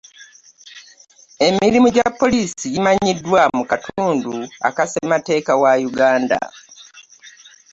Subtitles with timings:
[1.47, 4.35] Emirimu gya poliisi gimenyeddwa mu katundu
[4.67, 6.39] aka Ssemateeka wa Uganda.